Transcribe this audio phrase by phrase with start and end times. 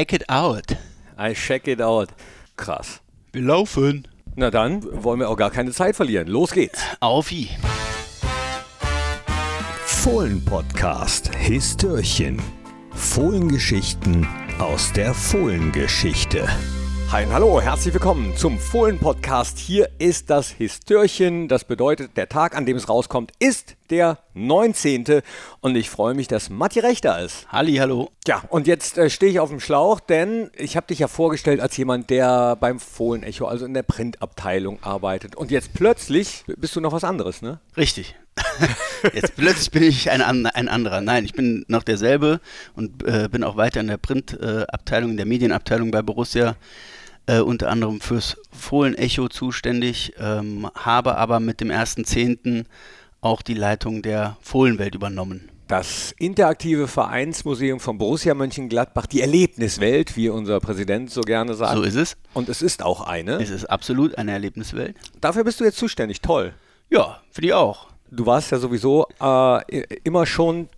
[0.00, 0.76] check it out.
[1.18, 2.08] I check it out.
[2.56, 3.02] Krass.
[3.32, 4.08] Wir laufen.
[4.34, 6.26] Na dann wollen wir auch gar keine Zeit verlieren.
[6.26, 6.80] Los geht's.
[7.00, 7.50] Auf wie.
[9.84, 12.40] Fohlen-Podcast Histörchen.
[12.92, 14.26] Fohlengeschichten
[14.58, 16.48] aus der Fohlengeschichte.
[17.12, 19.58] Hi und hallo, herzlich willkommen zum Fohlen-Podcast.
[19.58, 21.48] Hier ist das Histörchen.
[21.48, 25.20] Das bedeutet, der Tag, an dem es rauskommt, ist der 19.
[25.60, 27.48] Und ich freue mich, dass Matti Rechter ist.
[27.48, 28.12] Halli, hallo.
[28.28, 31.60] Ja, und jetzt äh, stehe ich auf dem Schlauch, denn ich habe dich ja vorgestellt
[31.60, 35.34] als jemand, der beim Fohlen-Echo, also in der Printabteilung arbeitet.
[35.34, 37.58] Und jetzt plötzlich bist du noch was anderes, ne?
[37.76, 38.14] Richtig.
[39.12, 41.00] Jetzt plötzlich bin ich ein, ein anderer.
[41.00, 42.40] Nein, ich bin noch derselbe
[42.74, 46.56] und äh, bin auch weiter in der Printabteilung, in der Medienabteilung bei Borussia
[47.30, 52.64] äh, unter anderem fürs Fohlen-Echo zuständig, ähm, habe aber mit dem 1.10.
[53.20, 55.48] auch die Leitung der Fohlenwelt übernommen.
[55.68, 61.74] Das interaktive Vereinsmuseum von Borussia Mönchengladbach, die Erlebniswelt, wie unser Präsident so gerne sagt.
[61.76, 62.16] So ist es.
[62.34, 63.40] Und es ist auch eine.
[63.40, 64.96] Es ist absolut eine Erlebniswelt.
[65.20, 66.20] Dafür bist du jetzt zuständig.
[66.20, 66.52] Toll.
[66.88, 67.86] Ja, finde ich auch.
[68.10, 70.68] Du warst ja sowieso äh, immer schon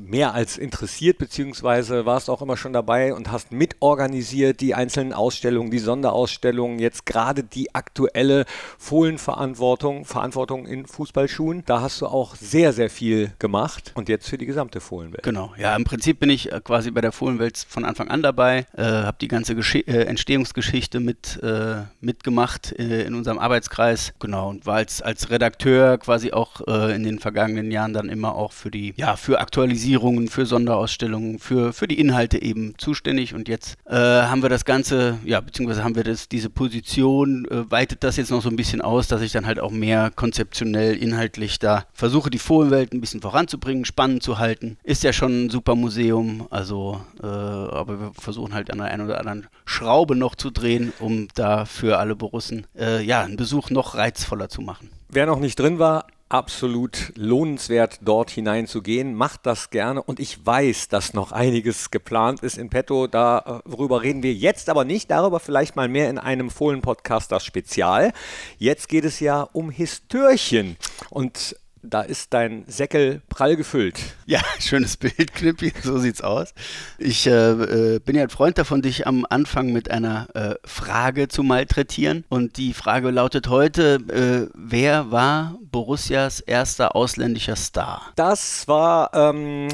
[0.00, 5.70] mehr als interessiert, beziehungsweise warst auch immer schon dabei und hast mitorganisiert die einzelnen Ausstellungen,
[5.70, 8.44] die Sonderausstellungen, jetzt gerade die aktuelle
[8.78, 11.62] Fohlenverantwortung, Verantwortung in Fußballschuhen.
[11.66, 15.22] Da hast du auch sehr, sehr viel gemacht und jetzt für die gesamte Fohlenwelt.
[15.22, 18.66] Genau, ja, im Prinzip bin ich äh, quasi bei der Fohlenwelt von Anfang an dabei,
[18.76, 24.50] äh, habe die ganze Gesch äh, Entstehungsgeschichte mit, äh, mitgemacht äh, in unserem Arbeitskreis, genau,
[24.50, 28.52] und war als, als Redakteur quasi auch äh, in den vergangenen Jahren dann immer auch
[28.52, 33.34] für die, ja, für aktuelle Aktualisierungen, für Sonderausstellungen, für, für die Inhalte eben zuständig.
[33.34, 37.70] Und jetzt äh, haben wir das Ganze, ja, beziehungsweise haben wir das, diese Position, äh,
[37.70, 40.96] weitet das jetzt noch so ein bisschen aus, dass ich dann halt auch mehr konzeptionell,
[40.96, 44.78] inhaltlich da versuche, die Fohlenwelt ein bisschen voranzubringen, spannend zu halten.
[44.84, 49.04] Ist ja schon ein super Museum, also, äh, aber wir versuchen halt an der einen
[49.04, 53.68] oder anderen Schraube noch zu drehen, um da für alle Borussen, äh, ja, einen Besuch
[53.68, 54.88] noch reizvoller zu machen.
[55.10, 59.14] Wer noch nicht drin war, absolut lohnenswert, dort hineinzugehen.
[59.14, 63.06] Macht das gerne und ich weiß, dass noch einiges geplant ist in petto.
[63.06, 68.12] Darüber reden wir jetzt aber nicht, darüber vielleicht mal mehr in einem Fohlen-Podcast, das Spezial.
[68.58, 70.76] Jetzt geht es ja um Histörchen
[71.10, 74.00] und da ist dein Säckel prall gefüllt.
[74.26, 76.54] Ja, schönes Bild, Knippi, so sieht's aus.
[76.98, 81.28] Ich äh, äh, bin ja ein Freund davon, dich am Anfang mit einer äh, Frage
[81.28, 82.24] zu malträtieren.
[82.28, 88.12] Und die Frage lautet heute: äh, Wer war Borussias erster ausländischer Star?
[88.16, 89.68] Das war, ähm,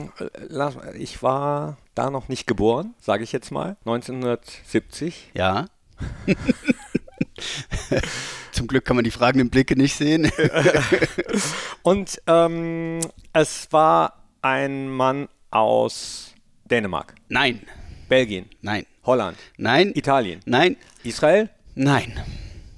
[0.95, 5.33] ich war da noch nicht geboren, sage ich jetzt mal, 1970.
[5.35, 5.67] Ja.
[8.59, 10.33] Zum Glück kann man die fragenden Blicke nicht sehen.
[11.85, 12.99] Und ähm,
[13.33, 16.35] es war ein Mann aus
[16.69, 17.15] Dänemark.
[17.29, 17.61] Nein.
[18.09, 18.47] Belgien.
[18.61, 18.85] Nein.
[19.05, 19.39] Holland.
[19.59, 19.93] Nein.
[19.95, 20.41] Italien.
[20.45, 20.75] Nein.
[21.05, 21.51] Israel.
[21.77, 22.21] Nein.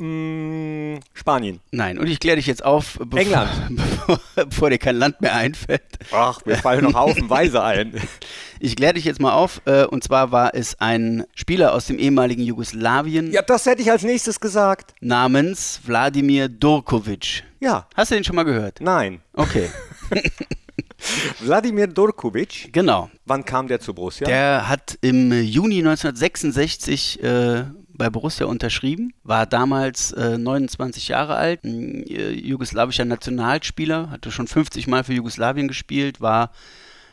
[0.00, 1.60] Mm, Spanien.
[1.72, 1.98] Nein.
[1.98, 3.50] Und ich kläre dich jetzt auf, bevor, England.
[3.70, 5.82] Bevor, bevor, dir kein Land mehr einfällt.
[6.10, 7.92] Ach, wir fallen noch haufenweise ein.
[8.60, 9.60] Ich kläre dich jetzt mal auf.
[9.66, 13.30] Äh, und zwar war es ein Spieler aus dem ehemaligen Jugoslawien.
[13.30, 14.94] Ja, das hätte ich als nächstes gesagt.
[15.00, 17.44] Namens Wladimir Dorkovic.
[17.60, 17.86] Ja.
[17.94, 18.80] Hast du den schon mal gehört?
[18.80, 19.20] Nein.
[19.34, 19.68] Okay.
[21.40, 22.72] Wladimir Dorkovic.
[22.72, 23.10] Genau.
[23.26, 24.26] Wann kam der zu Borussia?
[24.26, 27.64] Der hat im Juni 1966 äh,
[28.00, 34.48] bei Borussia unterschrieben, war damals äh, 29 Jahre alt, ein äh, jugoslawischer Nationalspieler, hatte schon
[34.48, 36.50] 50 Mal für Jugoslawien gespielt, war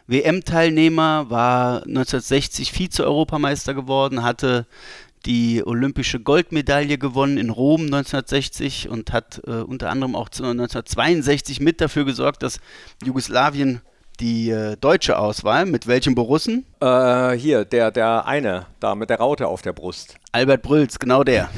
[0.08, 4.66] WM-Teilnehmer, war 1960 Vize-Europameister geworden, hatte
[5.26, 11.82] die olympische Goldmedaille gewonnen in Rom 1960 und hat äh, unter anderem auch 1962 mit
[11.82, 12.62] dafür gesorgt, dass
[13.04, 13.82] Jugoslawien
[14.20, 15.66] die äh, deutsche Auswahl.
[15.66, 16.66] Mit welchem Borussen?
[16.80, 20.16] Äh, hier, der, der eine, da mit der Raute auf der Brust.
[20.32, 21.50] Albert Brülls, genau der.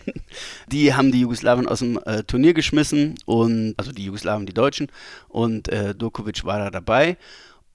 [0.72, 4.88] die haben die Jugoslawen aus dem äh, Turnier geschmissen und also die Jugoslawen, die Deutschen
[5.28, 7.16] und äh, Durkovic war da dabei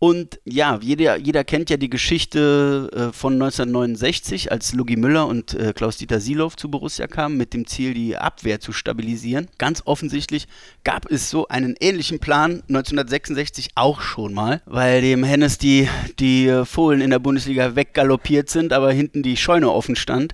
[0.04, 5.54] und ja, jeder, jeder kennt ja die Geschichte äh, von 1969, als Lugi Müller und
[5.54, 9.48] äh, Klaus-Dieter Silow zu Borussia kamen, mit dem Ziel, die Abwehr zu stabilisieren.
[9.60, 10.48] Ganz offensichtlich
[10.84, 15.88] gab es so einen ähnlichen Plan 1966 auch schon mal, weil dem Hennes die,
[16.18, 20.34] die Fohlen in der Bundesliga weggaloppiert sind, aber hinten die Scheune offen stand,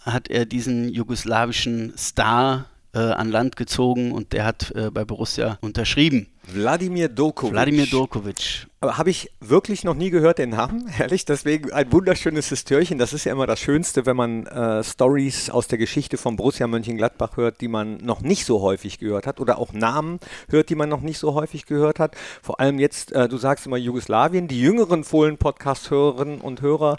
[0.00, 5.58] hat er diesen jugoslawischen Star äh, an Land gezogen und der hat äh, bei Borussia
[5.60, 6.28] unterschrieben.
[6.50, 7.52] Wladimir Dokovic.
[7.52, 8.66] Wladimir Dokovic.
[8.80, 11.24] Habe ich wirklich noch nie gehört, den Namen, ehrlich.
[11.24, 12.96] Deswegen ein wunderschönes Histörchen.
[12.96, 16.66] Das ist ja immer das Schönste, wenn man äh, Stories aus der Geschichte von Borussia
[16.66, 19.40] Mönchengladbach hört, die man noch nicht so häufig gehört hat.
[19.40, 22.16] Oder auch Namen hört, die man noch nicht so häufig gehört hat.
[22.40, 24.48] Vor allem jetzt, äh, du sagst immer Jugoslawien.
[24.48, 26.96] Die jüngeren Fohlen-Podcast-Hörerinnen und Hörer,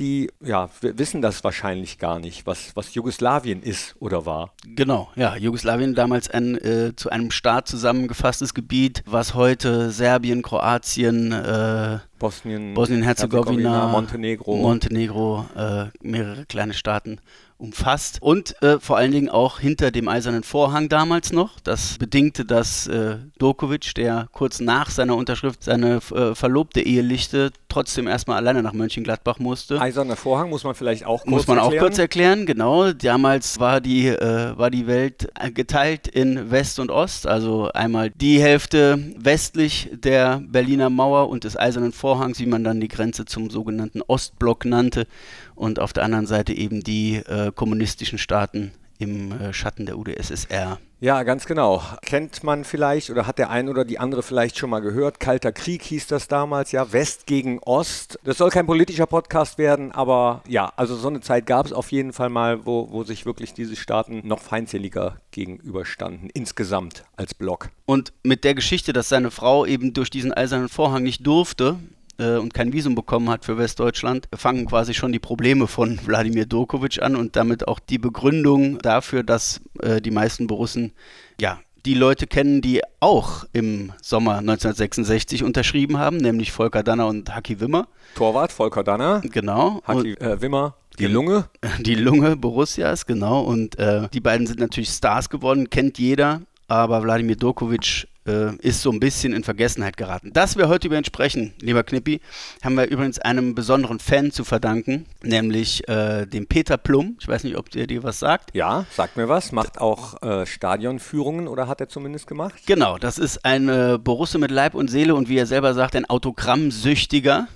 [0.00, 4.52] die ja, wissen das wahrscheinlich gar nicht, was, was Jugoslawien ist oder war.
[4.64, 5.36] Genau, ja.
[5.36, 12.74] Jugoslawien damals ein äh, zu einem Staat zusammengefasstes Gebiet, was heute Serbien, Kroatien, äh, Bosnien,
[12.74, 17.18] Bosnien-Herzegowina, Montenegro, Montenegro äh, mehrere kleine Staaten
[17.60, 21.60] umfasst und äh, vor allen Dingen auch hinter dem Eisernen Vorhang damals noch.
[21.60, 28.06] Das bedingte, dass äh, Dokovic, der kurz nach seiner Unterschrift seine äh, verlobte Ehelichte, trotzdem
[28.08, 29.80] erstmal alleine nach Mönchengladbach musste.
[29.80, 31.78] Eiserner Vorhang muss man vielleicht auch kurz Muss man erklären.
[31.78, 32.92] auch kurz erklären, genau.
[32.92, 38.40] Damals war die, äh, war die Welt geteilt in West und Ost, also einmal die
[38.40, 43.50] Hälfte westlich der Berliner Mauer und des Eisernen Vorhangs, wie man dann die Grenze zum
[43.50, 45.06] sogenannten Ostblock nannte
[45.54, 50.78] und auf der anderen Seite eben die äh, kommunistischen Staaten im äh, Schatten der UdSSR.
[51.02, 51.82] Ja, ganz genau.
[52.02, 55.18] Kennt man vielleicht oder hat der ein oder die andere vielleicht schon mal gehört?
[55.18, 58.18] Kalter Krieg hieß das damals, ja, West gegen Ost.
[58.22, 61.90] Das soll kein politischer Podcast werden, aber ja, also so eine Zeit gab es auf
[61.90, 67.70] jeden Fall mal, wo, wo sich wirklich diese Staaten noch feindseliger gegenüberstanden, insgesamt als Block.
[67.86, 71.78] Und mit der Geschichte, dass seine Frau eben durch diesen eisernen Vorhang nicht durfte,
[72.20, 76.46] äh, und kein Visum bekommen hat für Westdeutschland, fangen quasi schon die Probleme von Wladimir
[76.46, 80.92] Dokovic an und damit auch die Begründung dafür, dass äh, die meisten Borussen
[81.40, 87.34] ja die Leute kennen, die auch im Sommer 1966 unterschrieben haben, nämlich Volker Danner und
[87.34, 87.88] Haki Wimmer.
[88.14, 89.22] Torwart Volker Danner.
[89.24, 89.80] Genau.
[89.84, 90.76] Haki äh, Wimmer.
[90.98, 91.46] Die Lunge?
[91.80, 93.40] Die Lunge Borussias, genau.
[93.40, 96.42] Und äh, die beiden sind natürlich Stars geworden, kennt jeder.
[96.68, 100.32] Aber Wladimir Dokovic äh, ist so ein bisschen in Vergessenheit geraten.
[100.32, 102.20] Dass wir heute über ihn sprechen, lieber Knippi,
[102.62, 107.16] haben wir übrigens einem besonderen Fan zu verdanken, nämlich äh, dem Peter Plum.
[107.20, 108.54] Ich weiß nicht, ob der dir was sagt.
[108.54, 109.52] Ja, sagt mir was.
[109.52, 112.54] Macht auch äh, Stadionführungen oder hat er zumindest gemacht?
[112.66, 115.96] Genau, das ist ein äh, Borusse mit Leib und Seele und wie er selber sagt,
[115.96, 117.48] ein Autogrammsüchtiger.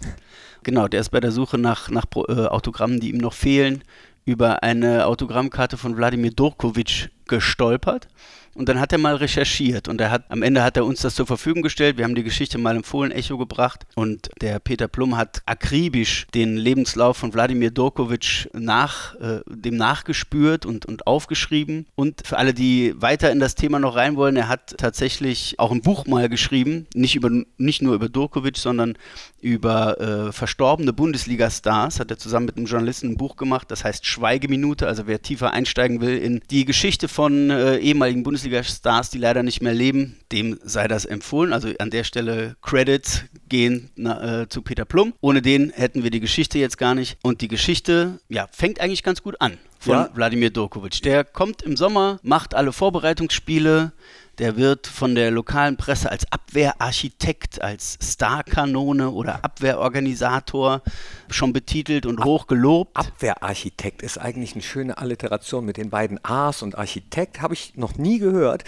[0.62, 3.84] Genau, der ist bei der Suche nach, nach äh, Autogrammen, die ihm noch fehlen,
[4.24, 8.08] über eine Autogrammkarte von Wladimir Dorkovic gestolpert
[8.54, 11.14] und dann hat er mal recherchiert und er hat, am Ende hat er uns das
[11.14, 11.96] zur Verfügung gestellt.
[11.96, 16.56] Wir haben die Geschichte mal im Fohlen-Echo gebracht und der Peter Plum hat akribisch den
[16.56, 21.86] Lebenslauf von Wladimir Dorkovic nach, äh, dem nachgespürt und, und aufgeschrieben.
[21.94, 25.72] Und für alle, die weiter in das Thema noch rein wollen, er hat tatsächlich auch
[25.72, 28.96] ein Buch mal geschrieben, nicht, über, nicht nur über Dorkovic, sondern
[29.40, 32.00] über äh, verstorbene Bundesliga-Stars.
[32.00, 34.86] Hat er zusammen mit einem Journalisten ein Buch gemacht, das heißt Schweigeminute.
[34.86, 39.42] Also wer tiefer einsteigen will in die Geschichte von äh, ehemaligen Bundesliga Bundesliga-Stars, die leider
[39.42, 41.52] nicht mehr leben, dem sei das empfohlen.
[41.52, 45.14] Also an der Stelle Credits gehen na, äh, zu Peter Plum.
[45.20, 47.16] Ohne den hätten wir die Geschichte jetzt gar nicht.
[47.22, 50.10] Und die Geschichte, ja, fängt eigentlich ganz gut an von ja.
[50.14, 51.02] Wladimir Dokovic.
[51.02, 53.92] Der kommt im Sommer, macht alle Vorbereitungsspiele,
[54.38, 60.82] der wird von der lokalen Presse als Abwehrarchitekt, als Starkanone oder Abwehrorganisator
[61.28, 62.96] schon betitelt und Ab hoch gelobt.
[62.96, 67.96] Abwehrarchitekt ist eigentlich eine schöne Alliteration mit den beiden A's und Architekt habe ich noch
[67.96, 68.64] nie gehört.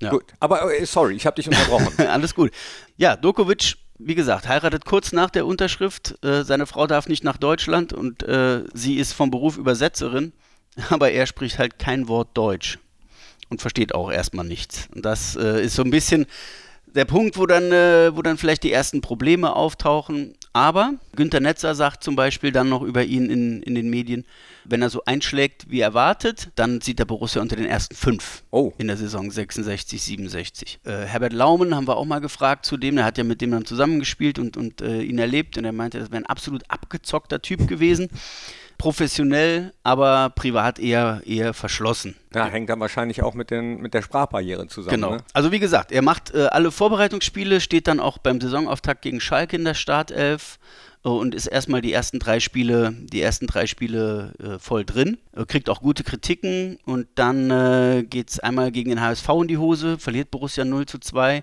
[0.00, 0.10] Ja.
[0.10, 2.06] Gut, aber äh, sorry, ich habe dich unterbrochen.
[2.06, 2.52] Alles gut.
[2.96, 6.24] Ja, Dokovic wie gesagt, heiratet kurz nach der Unterschrift.
[6.24, 10.32] Äh, seine Frau darf nicht nach Deutschland und äh, sie ist vom Beruf Übersetzerin,
[10.88, 12.78] aber er spricht halt kein Wort Deutsch
[13.50, 14.88] und versteht auch erstmal nichts.
[14.94, 16.26] Und das äh, ist so ein bisschen
[16.94, 20.34] der Punkt, wo dann, äh, wo dann vielleicht die ersten Probleme auftauchen.
[20.52, 24.24] Aber Günter Netzer sagt zum Beispiel dann noch über ihn in, in den Medien,
[24.64, 28.72] wenn er so einschlägt wie erwartet, dann sieht der Borussia unter den ersten fünf oh.
[28.76, 30.80] in der Saison 66, 67.
[30.84, 33.52] Äh, Herbert Laumen haben wir auch mal gefragt zu dem, der hat ja mit dem
[33.52, 37.40] dann zusammengespielt und, und äh, ihn erlebt und er meinte, das wäre ein absolut abgezockter
[37.40, 38.08] Typ gewesen
[38.80, 42.16] professionell, aber privat eher, eher verschlossen.
[42.34, 44.94] Ja, hängt dann wahrscheinlich auch mit, den, mit der Sprachbarriere zusammen.
[44.94, 45.10] Genau.
[45.16, 45.18] Ne?
[45.34, 49.56] Also wie gesagt, er macht äh, alle Vorbereitungsspiele, steht dann auch beim Saisonauftakt gegen Schalke
[49.56, 50.58] in der Startelf
[51.02, 55.44] und ist erstmal die ersten drei Spiele, die ersten drei Spiele äh, voll drin, äh,
[55.46, 59.58] kriegt auch gute Kritiken und dann äh, geht es einmal gegen den HSV in die
[59.58, 61.42] Hose, verliert Borussia 0 zu 2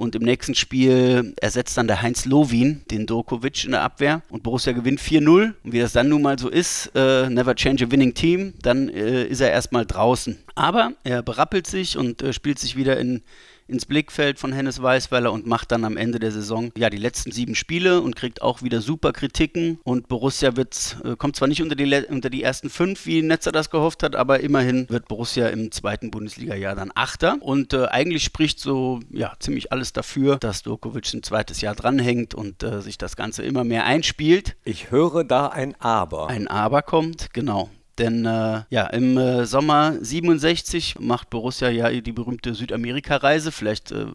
[0.00, 4.22] und im nächsten Spiel ersetzt dann der Heinz Lovin den Dorkovic in der Abwehr.
[4.30, 5.52] Und Borussia gewinnt 4-0.
[5.62, 8.88] Und wie das dann nun mal so ist, äh, never change a winning team, dann
[8.88, 10.38] äh, ist er erstmal draußen.
[10.54, 13.22] Aber er berappelt sich und äh, spielt sich wieder in
[13.70, 17.32] ins Blickfeld von Hennes Weißweiler und macht dann am Ende der Saison ja die letzten
[17.32, 19.78] sieben Spiele und kriegt auch wieder super Kritiken.
[19.84, 23.52] Und Borussia wird, äh, kommt zwar nicht unter die, unter die ersten fünf, wie Netzer
[23.52, 27.36] das gehofft hat, aber immerhin wird Borussia im zweiten Bundesliga-Jahr dann Achter.
[27.40, 32.34] Und äh, eigentlich spricht so ja ziemlich alles dafür, dass Dokovic ein zweites Jahr dranhängt
[32.34, 34.56] und äh, sich das Ganze immer mehr einspielt.
[34.64, 36.28] Ich höre da ein Aber.
[36.28, 37.70] Ein Aber kommt, genau.
[38.00, 43.52] Denn äh, ja, im äh, Sommer 67 macht Borussia ja die berühmte Südamerika-Reise.
[43.52, 44.06] Vielleicht äh,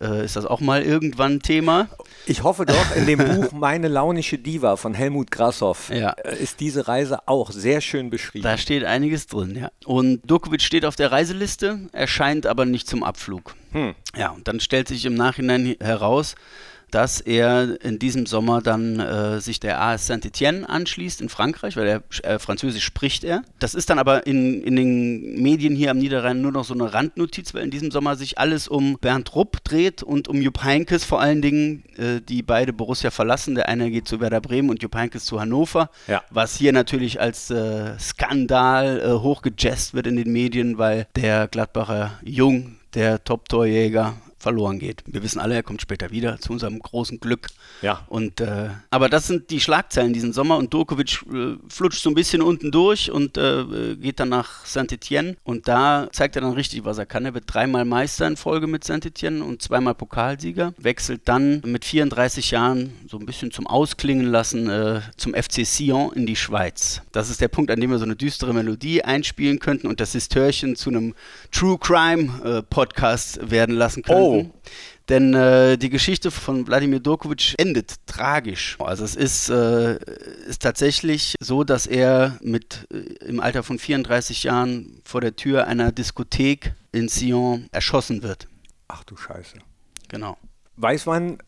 [0.00, 1.88] äh, ist das auch mal irgendwann Thema.
[2.26, 6.10] Ich hoffe doch, in dem Buch Meine launische Diva von Helmut Grassoff Ja.
[6.10, 8.42] äh, ist diese Reise auch sehr schön beschrieben.
[8.42, 9.70] Da steht einiges drin, ja.
[9.84, 13.54] Und Durkovic steht auf der Reiseliste, erscheint aber nicht zum Abflug.
[13.72, 13.94] Hm.
[14.16, 16.34] Ja, und dann stellt sich im Nachhinein heraus,
[16.94, 21.86] dass er in diesem Sommer dann äh, sich der AS Saint-Etienne anschließt in Frankreich, weil
[21.86, 23.42] er äh, Französisch spricht er.
[23.58, 26.92] Das ist dann aber in, in den Medien hier am Niederrhein nur noch so eine
[26.92, 31.04] Randnotiz, weil in diesem Sommer sich alles um Bernd Rupp dreht und um Jupp Heynckes
[31.04, 33.54] vor allen Dingen, äh, die beide Borussia verlassen.
[33.54, 36.22] Der eine geht zu Werder Bremen und Jupp Heynckes zu Hannover, Ja.
[36.30, 42.18] was hier natürlich als äh, Skandal äh, hochgejazzt wird in den Medien, weil der Gladbacher
[42.22, 45.04] Jung, der Top-Torjäger, verloren geht.
[45.06, 47.48] Wir wissen alle, er kommt später wieder zu unserem großen Glück.
[47.80, 48.04] Ja.
[48.08, 52.14] Und äh, aber das sind die Schlagzeilen diesen Sommer und Durkovic äh, flutscht so ein
[52.14, 56.84] bisschen unten durch und äh, geht dann nach Saint-Etienne und da zeigt er dann richtig,
[56.84, 57.24] was er kann.
[57.24, 62.50] Er wird dreimal Meister in Folge mit Saint-Etienne und zweimal Pokalsieger, wechselt dann mit 34
[62.50, 67.02] Jahren so ein bisschen zum Ausklingen lassen äh, zum FC Sion in die Schweiz.
[67.12, 70.12] Das ist der Punkt, an dem wir so eine düstere Melodie einspielen könnten und das
[70.12, 71.14] Histörchen zu einem
[71.52, 74.20] True Crime äh, Podcast werden lassen könnten.
[74.20, 74.31] Oh.
[75.08, 78.76] Denn äh, die Geschichte von Wladimir Durkovic endet tragisch.
[78.78, 79.98] Also es ist, äh,
[80.46, 85.66] ist tatsächlich so, dass er mit äh, im Alter von 34 Jahren vor der Tür
[85.66, 88.48] einer Diskothek in Sion erschossen wird.
[88.88, 89.58] Ach du Scheiße.
[90.08, 90.36] Genau.
[90.76, 91.38] Weiß man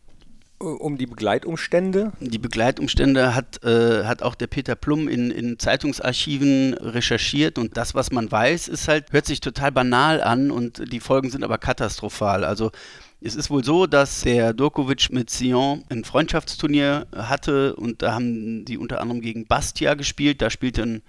[0.59, 2.13] um die Begleitumstände?
[2.19, 7.95] Die Begleitumstände hat, äh, hat auch der Peter Plum in, in Zeitungsarchiven recherchiert und das,
[7.95, 11.57] was man weiß, ist halt, hört sich total banal an und die Folgen sind aber
[11.57, 12.43] katastrophal.
[12.43, 12.71] Also
[13.21, 18.65] es ist wohl so, dass der Durkovic mit Sion ein Freundschaftsturnier hatte und da haben
[18.65, 20.41] die unter anderem gegen Bastia gespielt.
[20.41, 21.01] Da spielte ein,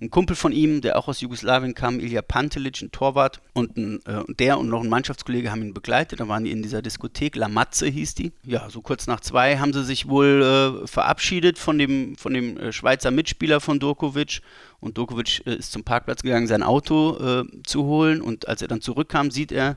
[0.00, 3.40] ein Kumpel von ihm, der auch aus Jugoslawien kam, Ilja Pantelic, ein Torwart.
[3.52, 6.20] Und ein, äh, der und noch ein Mannschaftskollege haben ihn begleitet.
[6.20, 8.32] Da waren die in dieser Diskothek, La Matze hieß die.
[8.44, 12.56] Ja, so kurz nach zwei haben sie sich wohl äh, verabschiedet von dem, von dem
[12.56, 14.40] äh, Schweizer Mitspieler von Durkovic.
[14.80, 18.20] Und Durkovic äh, ist zum Parkplatz gegangen, sein Auto äh, zu holen.
[18.20, 19.76] Und als er dann zurückkam, sieht er,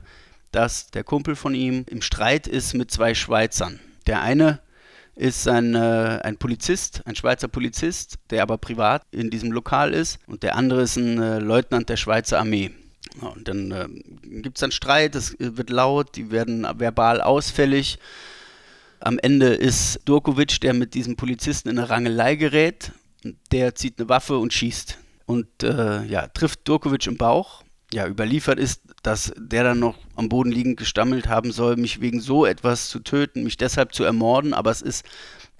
[0.50, 3.78] dass der Kumpel von ihm im Streit ist mit zwei Schweizern.
[4.06, 4.60] Der eine
[5.16, 10.18] ist ein, äh, ein Polizist, ein Schweizer Polizist, der aber privat in diesem Lokal ist.
[10.26, 12.70] Und der andere ist ein äh, Leutnant der Schweizer Armee.
[13.20, 13.88] Ja, und dann äh,
[14.42, 17.98] gibt es dann Streit, es wird laut, die werden verbal ausfällig.
[19.00, 22.92] Am Ende ist Durkovic, der mit diesem Polizisten in eine Rangelei gerät.
[23.52, 24.98] Der zieht eine Waffe und schießt.
[25.24, 27.64] Und äh, ja, trifft Durkovic im Bauch.
[27.92, 32.20] Ja, überliefert ist, dass der dann noch am Boden liegend gestammelt haben soll, mich wegen
[32.20, 35.04] so etwas zu töten, mich deshalb zu ermorden, aber es ist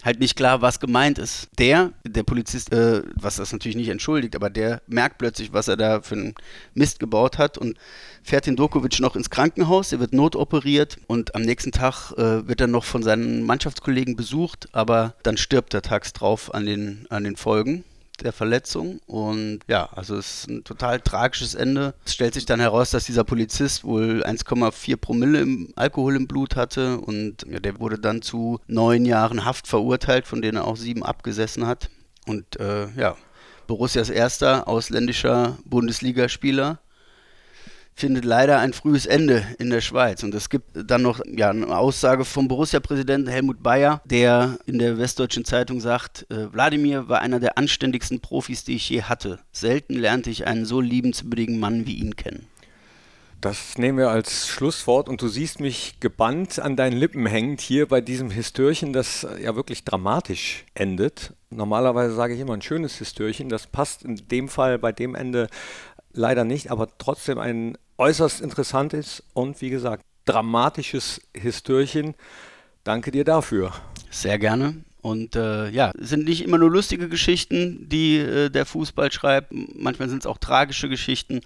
[0.05, 1.49] halt nicht klar, was gemeint ist.
[1.59, 5.77] Der, der Polizist, äh, was das natürlich nicht entschuldigt, aber der merkt plötzlich, was er
[5.77, 6.35] da für einen
[6.75, 7.79] Mist gebaut hat und
[8.25, 12.61] fährt den Durkovic noch ins Krankenhaus, er wird notoperiert und am nächsten Tag äh, wird
[12.61, 17.23] er noch von seinen Mannschaftskollegen besucht, aber dann stirbt er tags drauf an den, an
[17.23, 17.85] den Folgen
[18.23, 19.01] der Verletzung.
[19.07, 21.95] Und ja, also es ist ein total tragisches Ende.
[22.05, 26.57] Es stellt sich dann heraus, dass dieser Polizist wohl 1,4 Promille im Alkohol im Blut
[26.57, 30.77] hatte und ja, der wurde dann zu neun Jahren Haft verurteilt, von denen er auch
[30.77, 31.91] sieben abgesessen hat.
[32.27, 33.17] Und äh, ja,
[33.67, 36.79] Borussias erster ausländischer Bundesligaspieler
[37.97, 40.23] findet leider ein frühes Ende in der Schweiz.
[40.23, 44.99] Und es gibt dann noch ja, eine Aussage vom Borussia-Präsidenten Helmut Bayer, der in der
[44.99, 49.39] Westdeutschen Zeitung sagt, äh, Wladimir war einer der anständigsten Profis, die ich je hatte.
[49.51, 52.47] Selten lernte ich einen so liebenswürdigen Mann wie ihn kennen.
[53.41, 57.87] Das nehmen wir als Schlusswort und du siehst mich gebannt an deinen Lippen hängend hier
[57.87, 61.35] bei diesem Histörchen, das ja wirklich dramatisch endet.
[61.51, 65.49] Normalerweise sage ich immer ein schönes Histörchen, das passt in dem Fall bei dem Ende
[66.13, 72.15] leider nicht, aber trotzdem ein äußerst interessantes und wie gesagt dramatisches Histörchen.
[72.85, 73.73] Danke dir dafür.
[74.11, 74.85] Sehr gerne.
[75.01, 79.53] Und äh, ja, sind nicht immer nur lustige Geschichten, die äh, der Fußball schreibt.
[79.53, 81.43] Manchmal sind es auch tragische Geschichten.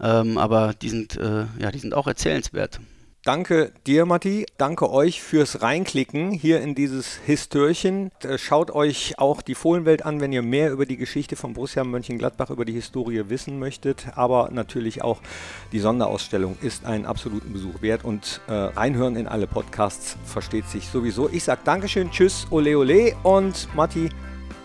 [0.00, 2.80] Ähm, aber die sind, äh, ja, die sind auch erzählenswert.
[3.24, 4.44] Danke dir, Matti.
[4.58, 8.10] Danke euch fürs Reinklicken hier in dieses Histörchen.
[8.22, 11.84] Äh, Schaut euch auch die Fohlenwelt an, wenn ihr mehr über die Geschichte von Borussia
[11.84, 14.08] Mönchengladbach, über die Historie wissen möchtet.
[14.14, 15.22] Aber natürlich auch
[15.72, 18.04] die Sonderausstellung ist einen absoluten Besuch wert.
[18.04, 21.30] Und äh, reinhören in alle Podcasts versteht sich sowieso.
[21.30, 23.16] Ich sage Dankeschön, Tschüss, Ole Ole.
[23.22, 24.10] Und Matti,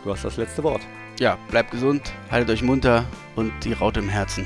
[0.03, 0.81] du hast das letzte Wort.
[1.17, 3.05] Ja, bleibt gesund, haltet euch munter
[3.37, 4.45] und die Raute im Herzen.